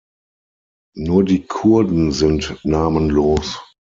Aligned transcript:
Nur 0.95 1.23
die 1.25 1.43
Kurden 1.45 2.11
sind 2.11 2.57
namenlos. 2.63 3.59